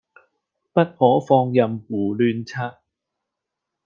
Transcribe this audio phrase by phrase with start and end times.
[0.03, 0.03] 不
[0.83, 2.79] 可放任胡亂刷